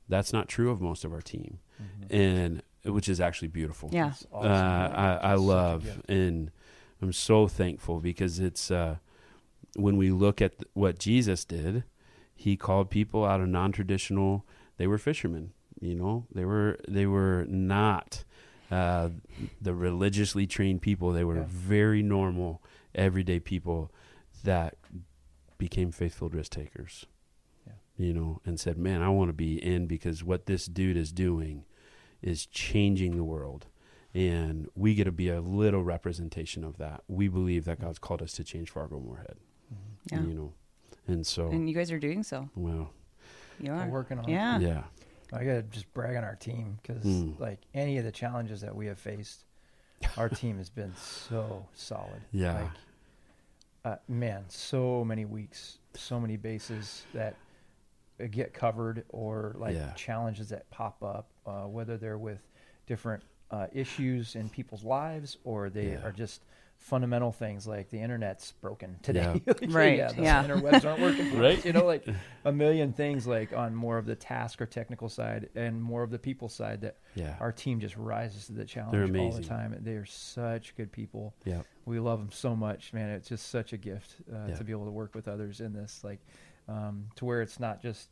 [0.09, 2.07] that's not true of most of our team Mhm.
[2.09, 4.13] and which is actually beautiful Yeah.
[4.31, 4.33] Awesome.
[4.33, 6.09] uh, I, I That's such a love gift.
[6.09, 6.51] and
[7.01, 8.97] I'm so thankful because it's uh,
[9.75, 11.83] when we look at what Jesus did,
[12.35, 14.45] he called people out of non-traditional.
[14.77, 16.25] They were fishermen, you know.
[16.33, 18.23] They were they were not
[18.71, 19.09] uh,
[19.61, 21.11] the religiously trained people.
[21.11, 21.45] They were Yeah.
[21.47, 22.61] very normal,
[22.95, 23.91] everyday people
[24.43, 24.75] that
[25.57, 27.05] became faithful risk takers.
[27.65, 27.73] Yeah.
[27.97, 31.11] You know, and said, "Man, I want to be in because what this dude is
[31.11, 31.65] doing
[32.21, 33.67] is changing the world."
[34.13, 37.03] And we get to be a little representation of that.
[37.07, 39.37] We believe that God's called us to change Fargo Moorhead,
[39.71, 40.11] Mhm.
[40.11, 40.21] Yeah.
[40.21, 40.53] you know,
[41.07, 42.49] and so And you guys are doing so.
[42.55, 42.91] well,
[43.59, 44.31] You We're working on it.
[44.31, 44.59] Yeah.
[44.59, 44.83] yeah,
[45.33, 47.39] I gotta just brag on our team because Mm.
[47.39, 49.45] like any of the challenges that we have faced,
[50.15, 52.21] our team has been so solid.
[52.31, 52.61] Yeah.
[52.61, 52.71] Like,
[53.83, 57.35] uh, man, so many weeks, so many bases that
[58.19, 59.91] uh, get covered or like Yeah.
[59.93, 62.41] challenges that pop up, uh, whether they're with
[62.85, 66.03] different uh, issues in people's lives or they Yeah.
[66.05, 66.41] are just
[66.77, 69.41] fundamental things like the internet's broken today.
[69.67, 70.43] Right, yeah, the yeah.
[70.45, 71.39] interwebs aren't working.
[71.39, 71.63] Right.
[71.65, 72.05] You know, like
[72.45, 76.11] a million things like on more of the task or technical side and more of
[76.11, 79.41] the people side that yeah, our team just rises to the challenge They're all the
[79.43, 79.75] time.
[79.81, 81.33] They are such good people.
[81.45, 83.09] yeah, We love them so much, man.
[83.09, 84.55] It's just such a gift uh, Yeah.
[84.55, 86.19] to be able to work with others in this, like
[86.69, 88.09] um, to where it's not just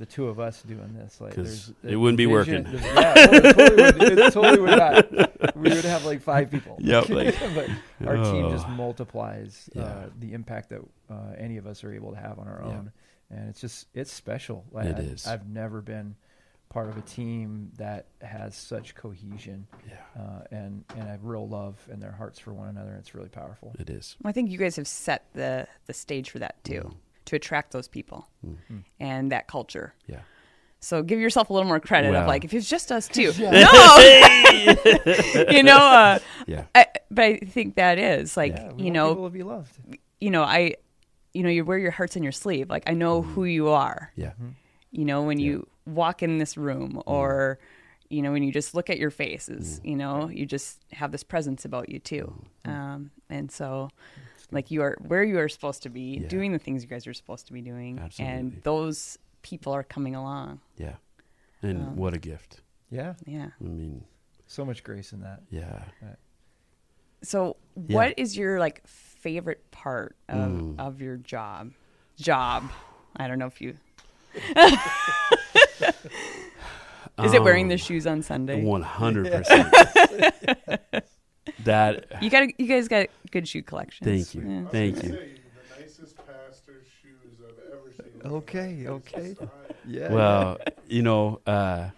[0.00, 1.20] the two of us doing this.
[1.20, 2.80] Like, there's it wouldn't be vision- working.
[2.82, 5.56] yeah, no, it totally, would, it totally would not.
[5.56, 6.76] We would have like five people.
[6.80, 7.68] Yep, like- but
[8.08, 8.70] our team just Oh.
[8.70, 12.62] multiplies uh, the impact that uh, any of us are able to have on our
[12.64, 12.72] Yeah.
[12.72, 12.92] own,
[13.30, 14.64] and it's just it's special.
[14.72, 15.26] Like, It I, is.
[15.26, 16.16] I've never been
[16.70, 21.76] part of a team that has such cohesion Yeah, uh, and and a real love
[21.92, 22.94] in their hearts for one another.
[22.98, 23.74] It's really powerful.
[23.78, 24.16] it is.
[24.24, 26.94] I think you guys have set the the stage for that too, Mm.
[27.30, 28.84] To attract those people Mm.
[29.00, 29.94] and that culture.
[30.06, 30.20] Yeah.
[30.82, 33.32] So give yourself a little more credit of like if it's just us two.
[33.38, 33.50] No,
[35.50, 35.76] you know.
[35.76, 36.64] Uh, Yeah.
[36.74, 39.42] I, but I think that is like Yeah, we you want know people to be
[39.42, 39.78] loved.
[40.20, 40.74] you know I
[41.34, 42.68] you know you wear your hearts on your sleeve.
[42.70, 43.32] Like I know Mm-hmm.
[43.34, 44.12] who you are.
[44.16, 44.32] Yeah.
[44.90, 45.46] You know when Yeah.
[45.46, 47.58] you walk in this room or
[48.08, 49.78] you know when you just look at your faces.
[49.78, 49.88] Mm-hmm.
[49.88, 52.32] You know you just have this presence about you too.
[52.64, 53.90] Um, and so
[54.52, 56.28] like you are where you are supposed to be Yeah.
[56.28, 58.36] doing the things you guys are supposed to be doing Absolutely.
[58.36, 60.94] and those people are coming along Yeah.
[61.62, 62.62] And Um, what a gift.
[62.90, 64.04] Yeah, yeah I mean,
[64.46, 65.42] so much grace in that.
[65.50, 65.84] yeah.
[67.22, 67.96] so Yeah.
[67.96, 70.78] what is your like favorite part of, Mm.
[70.80, 71.72] of your job
[72.16, 72.70] job
[73.16, 73.76] i don't know if you
[77.22, 79.72] is it wearing the Um, shoes on sunday One hundred percent.
[81.64, 82.06] That.
[82.22, 84.50] you got you guys got good shoe collections Thank you.
[84.50, 84.68] Yeah.
[84.68, 85.12] Thank Say, you.
[85.12, 88.32] The nicest pastor's shoes I've ever seen.
[88.32, 89.36] Okay, okay.
[89.86, 90.12] Yeah.
[90.12, 91.90] Well, you know, uh,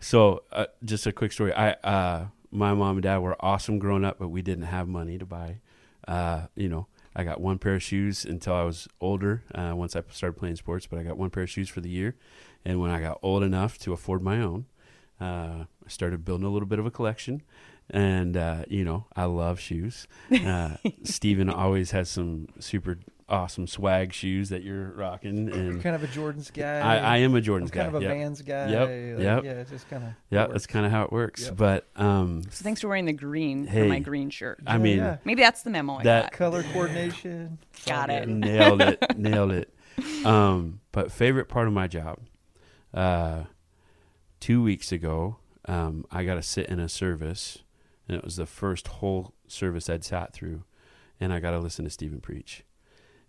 [0.00, 1.52] so uh, just a quick story.
[1.52, 5.18] I, uh, my mom and dad were awesome growing up, but we didn't have money
[5.18, 5.60] to buy.
[6.06, 9.42] Uh, you know, I got one pair of shoes until I was older.
[9.54, 11.88] Uh, once I started playing sports, but I got one pair of shoes for the
[11.88, 12.14] year.
[12.64, 14.66] And when I got old enough to afford my own,
[15.20, 17.42] uh, I started building a little bit of a collection.
[17.90, 20.06] And uh, you know, I love shoes.
[20.32, 25.96] Uh, Stephen always has some super awesome swag shoes that you're rocking, You're and kind
[25.96, 26.78] of a Jordans guy.
[26.78, 27.96] I, I am a I'm Jordan's kind guy.
[27.96, 28.16] of a yep.
[28.16, 28.70] Vans guy.
[28.70, 29.44] Yep, like, yep.
[29.44, 30.10] Yeah, it's just kind of.
[30.30, 31.44] Yeah, that's kind of how it works.
[31.46, 31.56] Yep.
[31.56, 35.16] But um, so thanks for wearing the green for my green shirt I mean, yeah.
[35.24, 36.32] maybe that's the memo I That- got.
[36.32, 37.58] color coordination.
[37.86, 38.28] Got it.
[38.28, 39.72] nailed it, nailed it.
[40.24, 42.18] Um, but favorite part of my job,
[42.94, 43.44] uh,
[44.40, 47.58] two weeks ago, um, I got to sit in a service,
[48.08, 50.64] and it was the first whole service I'd sat through,
[51.20, 52.64] and I got to listen to Stephen preach,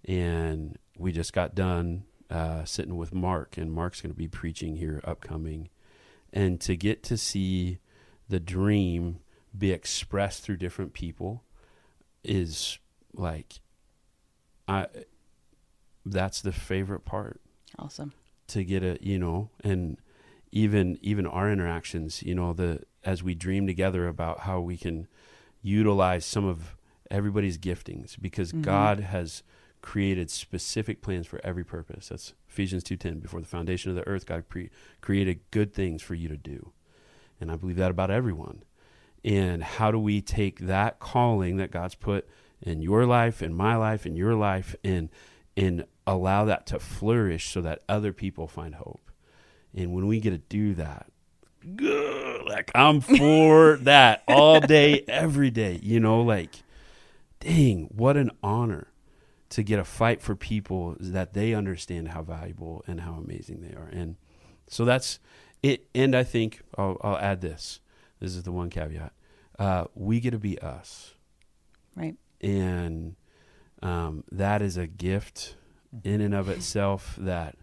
[0.06, 4.76] and we just got done uh, sitting with Mark, and Mark's going to be preaching
[4.76, 5.70] here upcoming,
[6.34, 7.80] and to get to see
[8.30, 9.20] the dream
[9.58, 11.44] be expressed through different people
[12.24, 12.78] is
[13.14, 13.60] like
[14.68, 14.88] I
[16.06, 17.42] that's the favorite part.
[17.80, 18.14] Awesome.
[18.50, 19.98] To get a you know and
[20.52, 25.08] even even our interactions you know the as we dream together about how we can
[25.62, 26.76] utilize some of
[27.10, 28.64] everybody's giftings because Mhm.
[28.64, 29.44] God has
[29.82, 34.26] created specific plans for every purpose that's Ephesians 2:10 before the foundation of the earth
[34.26, 36.74] God pre- created good things for you to do
[37.40, 38.64] and I believe that about everyone
[39.24, 42.28] and how do we take that calling that God's put
[42.62, 45.10] in your life in my life in your life and
[45.56, 49.12] and allow that to flourish so that other people find hope.
[49.74, 51.10] And when we get to do that,
[51.76, 55.80] good, like I'm for that all day, every day.
[55.82, 56.64] You know, like,
[57.40, 58.88] dang, what an honor
[59.50, 63.76] to get a fight for people that they understand how valuable and how amazing they
[63.76, 63.90] are.
[63.92, 64.16] And
[64.68, 65.20] so that's
[65.64, 65.88] it.
[65.96, 67.80] And I think I'll, I'll add this.
[68.20, 69.14] This is the one caveat.
[69.58, 71.16] Uh, we get to be us
[71.96, 73.16] right and
[73.82, 75.56] um, that is a gift
[76.04, 77.56] in and of itself that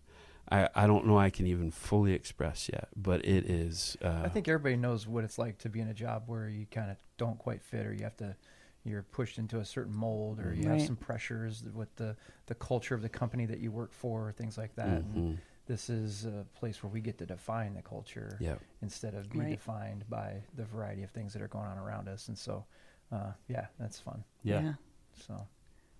[0.50, 3.96] I, I don't know I can even fully express yet, but it is.
[4.02, 6.66] Uh, I think everybody knows what it's like to be in a job where you
[6.70, 8.37] kind of don't quite fit, or you have to,
[8.85, 12.94] you're pushed into a certain mold, or you have some pressures with the the culture
[12.94, 15.02] of the company that you work for, or things like that.
[15.02, 19.14] And mhm, this is a place where we get to define the culture yeah, instead
[19.14, 19.48] of be Right.
[19.50, 22.28] defined by the variety of things that are going on around us.
[22.28, 22.64] And so,
[23.12, 24.24] uh, yeah, that's fun.
[24.42, 24.74] yeah,
[25.14, 25.46] So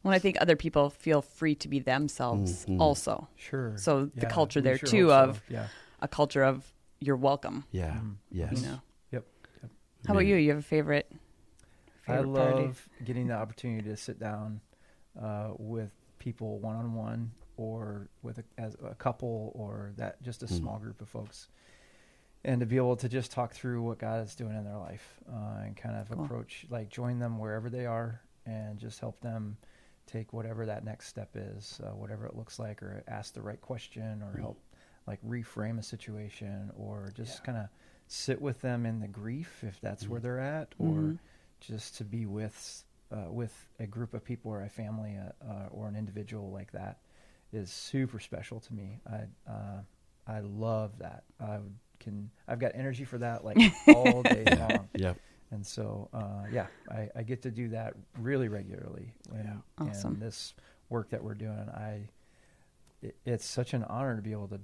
[0.05, 2.79] Well, I think other people feel free to be themselves Mhm.
[2.81, 3.27] also.
[3.37, 3.77] sure.
[3.79, 5.31] So the culture there sure too hope so.
[5.31, 5.69] of yeah.
[6.01, 7.65] a culture of you're welcome.
[7.73, 8.17] yeah, Mhm.
[8.31, 8.53] yes.
[8.53, 8.81] You know.
[9.13, 9.25] Yep,
[9.63, 9.71] yep.
[10.07, 10.37] How about you?
[10.37, 11.11] You have a favorite?
[12.07, 12.63] I favorite party?
[12.67, 14.61] love getting the opportunity to sit down
[15.19, 20.43] uh, with people one on one, or with a, as a couple, or that just
[20.43, 20.59] a Mm.
[20.59, 21.49] small group of folks,
[22.45, 25.19] and to be able to just talk through what God is doing in their life
[25.31, 26.25] uh, and kind of Cool.
[26.25, 29.57] approach, like join them wherever they are, and just help them
[30.07, 33.61] take whatever that next step is, uh, whatever it looks like, or ask the right
[33.61, 34.61] question, or help
[35.07, 37.45] like reframe a situation, or just Yeah.
[37.45, 37.69] kind of
[38.07, 40.21] sit with them in the grief if that's where Mhm.
[40.21, 41.19] they're at, or Mhm.
[41.61, 45.67] just to be with uh, with a group of people or a family uh, uh,
[45.71, 46.99] or an individual like that
[47.53, 49.01] is super special to me.
[49.07, 49.81] I uh,
[50.27, 51.25] I love that.
[51.41, 51.59] I
[52.01, 55.19] can I've got energy for that like all day long, Yep.
[55.55, 59.15] And so uh, yeah, I, I get to do that really regularly.
[59.33, 59.87] And, Yeah.
[59.87, 60.15] Awesome.
[60.15, 60.55] and this
[60.91, 62.09] work that we're doing, I
[63.03, 64.61] it, it's such an honor to be able to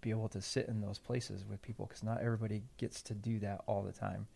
[0.00, 3.38] be able to sit in those places with people because not everybody gets to do
[3.40, 4.26] that all the time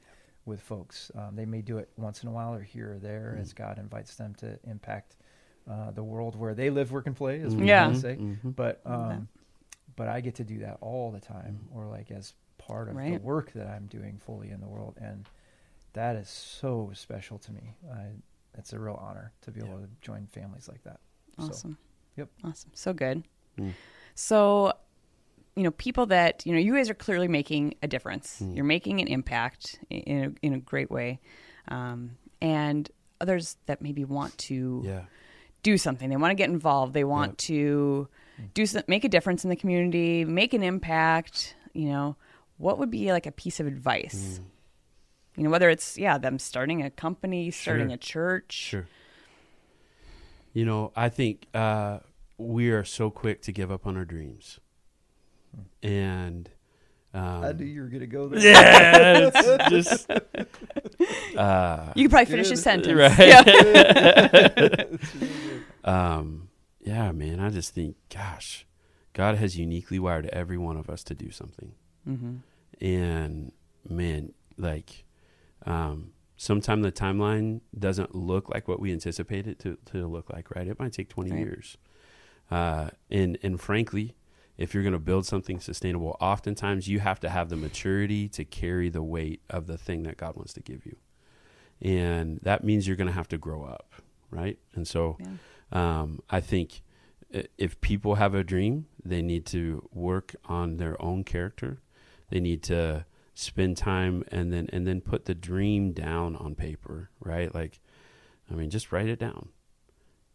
[0.46, 1.11] with folks.
[1.14, 3.40] Um, they may do it once in a while or here or there Mm.
[3.42, 5.16] as God invites them to impact
[5.70, 7.88] uh, the world where they live, work, and play, as we Yeah.
[7.90, 7.94] yeah.
[7.98, 8.16] say.
[8.16, 8.57] Mhm.
[8.57, 9.14] But Love that.
[9.16, 9.29] um,
[9.96, 13.18] but I get to do that all the time, or like as part of the
[13.18, 15.27] work that I'm doing fully in the world, and
[15.94, 17.74] that is so special to me.
[17.92, 18.07] I,
[18.57, 21.01] it's a real honor to be able to join families like that.
[21.38, 21.79] So, Awesome.
[22.16, 22.29] yep.
[22.44, 22.70] Awesome.
[22.74, 23.24] So good.
[23.59, 23.72] Mm.
[24.14, 24.72] So,
[25.57, 28.40] you know, people that you know, you guys are clearly making a difference.
[28.42, 28.57] Mm.
[28.57, 31.20] You're making an impact in a, in a great way,
[31.68, 32.88] um, and
[33.20, 35.03] others that maybe want to Yeah.
[35.62, 36.09] do something.
[36.09, 36.94] They want to get involved.
[36.94, 37.37] They want Yep.
[37.38, 38.09] to
[38.55, 41.57] do some, make a difference in the community, make an impact.
[41.74, 42.16] You know,
[42.59, 44.40] what would be like a piece of advice?
[45.38, 47.94] You know, whether it's yeah, them starting a company, starting Sure.
[47.94, 48.53] a church.
[48.53, 48.87] Sure.
[50.53, 52.01] You know, I think uh,
[52.37, 54.59] we are so quick to give up on our dreams,
[55.83, 56.51] and
[57.14, 58.40] um, I knew you were going to go there.
[58.40, 59.68] yeah, it's
[60.07, 60.11] just
[61.37, 62.51] uh, You could probably finish Good.
[62.53, 62.98] his sentence.
[62.98, 63.18] Right.
[63.29, 64.85] Yeah.
[65.85, 66.48] um,
[66.81, 67.40] yeah, man.
[67.40, 68.66] I just think, gosh,
[69.12, 71.72] God has uniquely wired every one of us to do something.
[72.05, 72.37] hmm
[72.81, 73.51] and
[73.88, 75.03] man like
[75.68, 80.46] um sometime the timeline doesn't look like what we anticipate it to, to look like
[80.54, 81.38] right it might take 20 Right.
[81.40, 81.76] years
[82.50, 84.14] uh and and frankly
[84.57, 88.44] if you're going to build something sustainable oftentimes you have to have the maturity to
[88.44, 90.96] carry the weight of the thing that god wants to give you
[91.81, 93.92] and that means you're going to have to grow up
[94.31, 95.26] right and so Yeah.
[96.00, 96.83] um, I think
[97.59, 101.83] if people have a dream, they need to work on their own character.
[102.31, 103.04] They need to
[103.40, 107.55] spend time and then and then put the dream down on paper, right?
[107.55, 107.81] Like,
[108.51, 109.51] I mean, just write it down,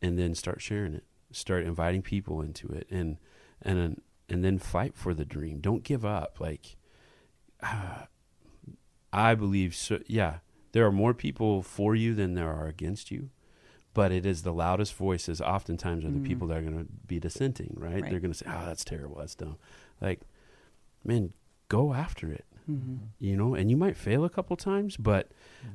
[0.02, 1.04] and then start sharing it.
[1.32, 3.18] Start inviting people into it, and
[3.62, 5.60] and then- and then fight for the dream.
[5.60, 6.40] Don't give up.
[6.40, 6.78] Like,
[7.62, 8.08] ah,
[9.14, 10.00] I believe so.
[10.08, 10.38] Yeah,
[10.72, 13.30] there are more people for you than there are against you
[13.96, 16.26] but it is the loudest voices oftentimes are the Mhm.
[16.26, 18.10] people that are going to be dissenting right, Right.
[18.10, 19.58] they're going to say oh that's terrible that's dumb
[20.02, 20.22] like
[21.04, 21.32] man
[21.70, 25.32] go after it hmm you know and you might fail a couple times but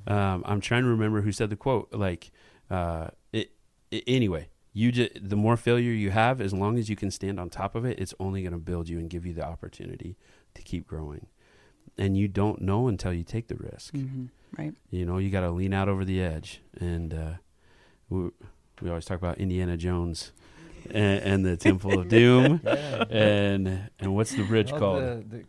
[0.07, 2.31] um, i'm trying to remember who said the quote like
[2.71, 3.51] uh, it,
[3.91, 7.39] it anyway you just the more failure you have as long as you can stand
[7.41, 10.17] on top of it it's only going to build you and give you the opportunity
[10.55, 11.27] to keep growing
[11.97, 14.73] and you don't know until you take the risk hmm Right.
[14.91, 16.63] you know, you got to lean out over the edge.
[16.81, 17.33] And uh,
[18.09, 18.31] we,
[18.81, 20.33] we always talk about Indiana Jones
[20.91, 22.61] and, and the Temple of Doom.
[22.65, 23.05] Yeah.
[23.11, 25.03] And and what's the bridge called?
[25.03, 25.45] The, the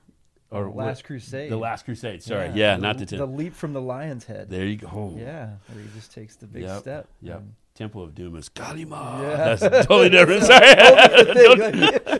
[0.51, 1.51] or or what- Last Crusade.
[1.51, 2.23] The Last Crusade.
[2.23, 3.35] Sorry, yeah, not the, the Temple.
[3.35, 4.49] leap from the lion's head.
[4.49, 5.13] There you go.
[5.17, 7.07] Yeah, where he just takes the big Yep, step.
[7.21, 7.38] yep.
[7.39, 9.21] and- Temple of Doom is Kali Ma.
[9.21, 9.55] Yeah.
[9.55, 10.43] That's totally different.
[10.43, 10.75] Sorry.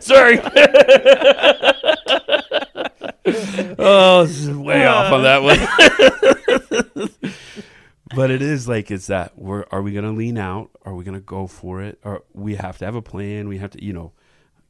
[0.00, 0.40] Sorry.
[3.78, 5.58] oh, this is way off on that one.
[8.14, 9.36] but it is like it's that.
[9.36, 10.70] We're, are we going to lean out?
[10.84, 11.98] Are we going to go for it?
[12.04, 13.48] Or we have to have a plan.
[13.48, 14.12] We have to, you know,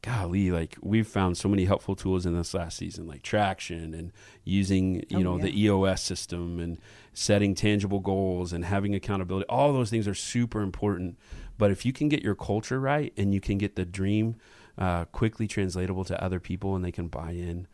[0.01, 4.11] golly, like we've found so many helpful tools in this last season, like traction and
[4.43, 6.79] using, you Oh, know, the EOS system and
[7.13, 9.45] setting tangible goals and having accountability.
[9.47, 11.17] All those things are super important.
[11.57, 14.35] But if you can get your culture right and you can get the dream
[14.77, 17.67] uh, quickly translatable to other people and they can buy in,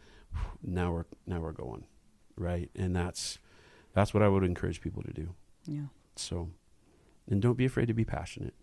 [0.61, 1.85] now we're now we're going
[2.35, 3.39] right, and that's
[3.93, 5.33] that's what I would encourage people to do.
[5.65, 5.85] Yeah.
[6.15, 6.49] So,
[7.29, 8.53] and don't be afraid to be passionate,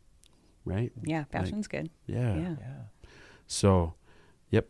[0.64, 0.92] right?
[1.02, 1.24] Yeah.
[1.30, 1.90] Passion's good.
[2.06, 2.36] Yeah.
[2.36, 2.56] Yeah.
[2.60, 2.82] Yeah.
[3.46, 3.94] So,
[4.50, 4.68] yep.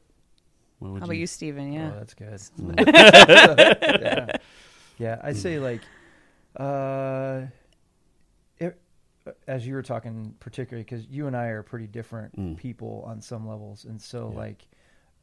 [0.78, 1.72] What would How about you, Stephen?
[1.72, 1.92] Yeah.
[1.94, 2.40] Oh, that's good.
[4.00, 4.36] Yeah.
[4.98, 5.80] Yeah, I'd say like,
[6.56, 7.42] uh,
[8.58, 8.80] it,
[9.48, 12.56] as you were talking, particularly because you and I are pretty different Mm.
[12.56, 14.38] people on some levels, and so Yeah.
[14.38, 14.68] like,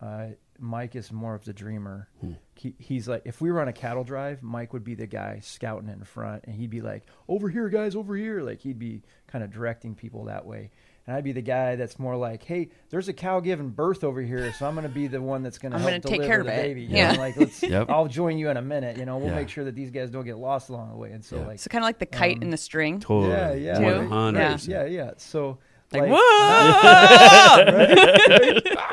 [0.01, 0.27] uh,
[0.59, 2.09] Mike is more of the dreamer.
[2.19, 2.33] Hmm.
[2.55, 5.39] He, he's like, if we were on a cattle drive, Mike would be the guy
[5.41, 9.03] scouting in front, and he'd be like, "Over here, guys, over here!" Like he'd be
[9.27, 10.71] kind of directing people that way.
[11.11, 14.21] And I'd be the guy that's more like, "Hey, there's a cow giving birth over
[14.21, 16.25] here, so I'm going to be the one that's going to help gonna take deliver
[16.25, 17.11] care of the it." baby." You Yeah.
[17.11, 17.89] know, like let's Yep.
[17.89, 18.95] I'll join you in a minute.
[18.95, 19.35] You know, we'll Yeah.
[19.35, 21.11] make sure that these guys don't get lost along the way.
[21.11, 21.47] And so, Yeah.
[21.47, 23.01] like, So kind of like the kite Um, and the string.
[23.01, 23.33] Totally.
[23.33, 23.83] yeah, yeah, Too?
[24.07, 24.67] 100%.
[24.69, 25.11] yeah, yeah.
[25.17, 25.57] So,
[25.91, 26.17] Like, like, whoa!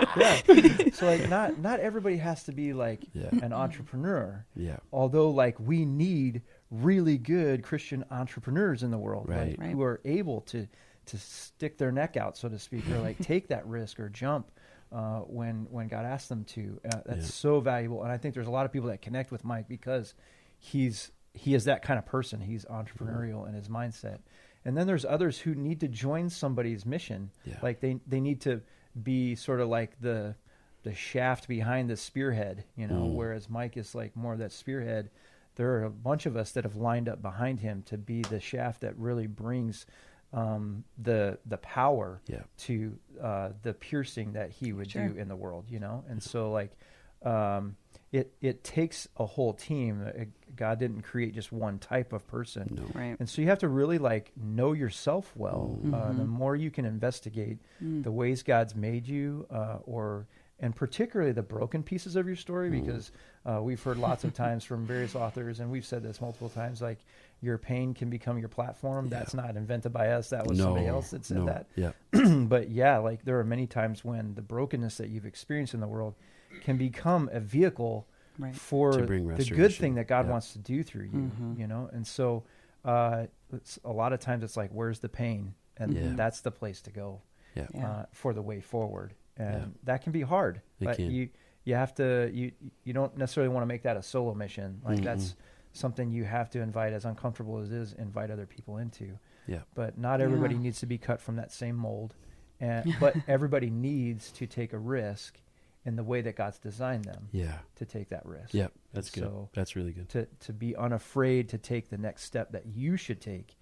[0.17, 0.91] yeah.
[0.93, 3.29] So, like, not not everybody has to be like Yeah.
[3.43, 4.45] an entrepreneur.
[4.57, 4.79] Yeah.
[4.93, 6.43] Although, like, we need
[6.73, 9.51] really good Christian entrepreneurs in the world, Right.
[9.51, 9.71] like, Right.
[9.71, 10.67] who are able to
[11.09, 14.51] to stick their neck out, so to speak, or like take that risk or jump
[14.93, 16.81] uh, when when God asks them to.
[16.85, 17.25] Uh, that's Yeah.
[17.27, 20.15] so valuable, and I think there's a lot of people that connect with Mike because
[20.59, 22.41] he's he is that kind of person.
[22.41, 24.19] He's entrepreneurial in his mindset.
[24.65, 27.31] And then there's others who need to join somebody's mission.
[27.45, 27.59] Yeah.
[27.63, 28.61] Like they they need to
[29.01, 30.35] be sort of like the
[30.83, 33.15] the shaft behind the spearhead, you know, Mm.
[33.15, 35.11] whereas Mike is like more of that spearhead.
[35.57, 38.41] There are a bunch of us that have lined up behind him to be the
[38.41, 39.87] shaft that really brings
[40.33, 42.43] um, the the power Yeah.
[42.59, 45.09] to uh, the piercing that he would Sure.
[45.09, 46.05] do in the world, you know.
[46.09, 46.77] And so like
[47.23, 47.77] um,
[48.13, 50.05] it it takes a whole team.
[50.07, 50.25] Uh,
[50.55, 52.69] God didn't create just one type of person.
[52.75, 52.83] No.
[53.01, 53.17] Right.
[53.19, 55.79] And so you have to really like know yourself well.
[55.83, 56.19] Uh, Mm-hmm.
[56.19, 58.03] the more you can investigate Mm.
[58.05, 60.27] the ways God's made you, uh, or
[60.61, 62.85] and particularly the broken pieces of your story, Mm.
[62.85, 63.13] because
[63.47, 66.83] uh, we've heard lots of times from various authors, and we've said this multiple times,
[66.83, 66.99] like
[67.41, 69.07] your pain can become your platform.
[69.07, 69.19] Yeah.
[69.21, 70.31] That's not invented by us.
[70.31, 70.65] That was no.
[70.65, 71.47] somebody else that said no.
[71.47, 71.67] that.
[71.77, 71.93] Yeah.
[72.45, 75.87] but yeah, like there are many times when the brokenness that you've experienced in the
[75.87, 76.15] world
[76.63, 78.07] can become a vehicle
[78.41, 78.55] Right.
[78.55, 80.31] for the good thing that God Yeah.
[80.31, 81.59] wants to do through you, Mhm.
[81.59, 81.91] you know?
[81.93, 82.45] And so
[82.85, 85.55] uh, it's, a lot of times it's like, where's the pain?
[85.77, 86.13] And Yeah.
[86.15, 87.21] that's the place to go
[87.57, 87.67] Yeah.
[87.75, 87.91] Yeah.
[87.91, 89.15] uh, for the way forward.
[89.39, 89.67] And Yeah.
[89.85, 90.61] that can be hard.
[90.81, 91.11] It but can.
[91.11, 91.29] you
[91.65, 92.53] you have to you
[92.85, 94.81] you don't necessarily want to make that a solo mission.
[94.85, 95.05] Like Mm-mm.
[95.05, 95.37] that's
[95.73, 99.19] something you have to invite as uncomfortable as it is, invite other people into.
[99.47, 99.61] Yeah.
[99.75, 100.63] But not everybody Yeah.
[100.63, 102.15] needs to be cut from that same mold.
[102.61, 105.41] And but everybody needs to take a risk
[105.85, 107.59] in the way that God's designed them Yeah.
[107.77, 108.53] to take that risk.
[108.53, 108.69] Yeah.
[108.93, 109.23] That's good.
[109.25, 110.09] So- That's really good.
[110.11, 113.57] To to be unafraid to take the next step that you should take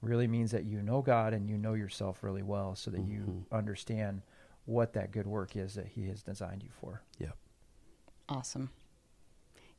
[0.00, 3.20] really means that you know God and you know yourself really well so that you
[3.50, 3.56] Mhm.
[3.56, 4.22] understand
[4.68, 7.00] what that good work is that he has designed you for.
[7.18, 7.28] Yeah.
[8.28, 8.68] Awesome.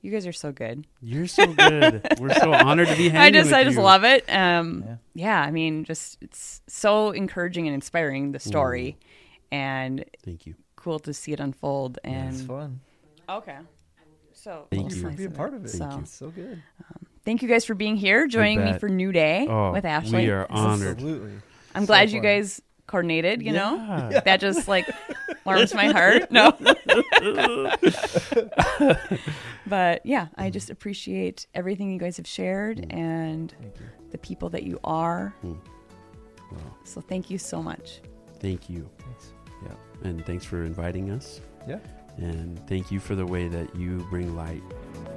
[0.02, 0.88] You guys are so good.
[1.02, 2.08] You're so good.
[2.20, 3.84] We're so honored to be hanging I just with I just you.
[3.84, 4.26] love it.
[4.30, 4.96] Um Yeah.
[5.14, 5.42] yeah.
[5.42, 8.98] I mean just it's so encouraging and inspiring the story
[9.52, 10.56] and Thank you.
[10.76, 12.80] cool to see it unfold and It's fun.
[13.30, 13.58] Okay.
[14.34, 15.04] So Thank Thank you you.
[15.12, 15.70] for being part of it.
[15.70, 16.64] So- It's so good.
[17.26, 20.26] thank you guys for being here, joining me for New Day Oh, with Ashley.
[20.26, 20.96] we are honored.
[20.98, 21.34] Absolutely.
[21.76, 22.60] I'm So glad you guys
[22.90, 23.76] coordinated, you know?
[24.12, 24.20] Yeah.
[24.20, 24.90] That just like
[25.46, 26.30] warms my heart.
[26.32, 26.52] No.
[29.68, 33.86] but yeah, I just appreciate everything you guys have shared and Thank you.
[34.12, 35.34] the people that you are.
[35.46, 35.58] Mm.
[36.52, 38.02] Well, So thank you so much.
[38.40, 38.90] thank you.
[39.00, 39.34] Thanks.
[39.64, 39.76] Yeah.
[40.10, 41.42] And thanks for inviting us.
[41.68, 41.80] Yeah.
[42.18, 44.64] And thank you for the way that you bring light.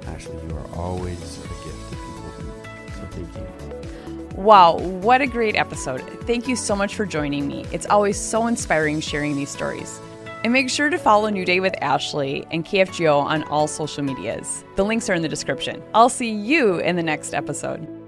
[0.07, 2.31] Ashley, you are always a gift to people.
[2.95, 4.02] So thank you.
[4.35, 6.01] Wow, what a great episode.
[6.25, 7.65] Thank you so much for joining me.
[7.71, 9.99] It's always so inspiring sharing these stories.
[10.43, 14.65] And make sure to follow New Day with Ashley and KFGO on all social medias.
[14.75, 15.81] The links are in the description.
[15.93, 18.02] I'll see you in the next episode.